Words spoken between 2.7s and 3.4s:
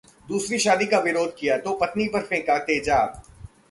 तेजाब